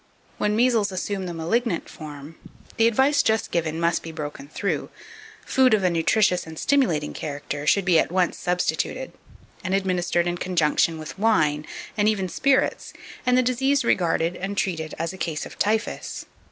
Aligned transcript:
2557. 0.39 0.41
When 0.41 0.55
measles 0.55 0.91
assume 0.91 1.25
the 1.27 1.31
malignant 1.31 1.87
form, 1.87 2.35
the 2.77 2.87
advice 2.87 3.21
just 3.21 3.51
given 3.51 3.79
must 3.79 4.01
be 4.01 4.11
broken 4.11 4.47
through; 4.47 4.89
food 5.45 5.75
of 5.75 5.83
a 5.83 5.91
nutritious 5.91 6.47
and 6.47 6.57
stimulating 6.57 7.13
character 7.13 7.67
should 7.67 7.85
be 7.85 7.99
at 7.99 8.11
once 8.11 8.35
substituted, 8.39 9.11
and 9.63 9.75
administered 9.75 10.25
in 10.25 10.39
conjunction 10.39 10.97
with 10.97 11.19
wine, 11.19 11.67
and 11.95 12.07
even 12.09 12.29
spirits, 12.29 12.93
and 13.27 13.37
the 13.37 13.43
disease 13.43 13.85
regarded 13.85 14.35
and 14.35 14.57
treated 14.57 14.95
as 14.97 15.13
a 15.13 15.19
case 15.19 15.45
of 15.45 15.59
typhus. 15.59 16.25